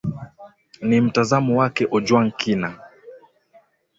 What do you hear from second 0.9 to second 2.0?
mtazamo wake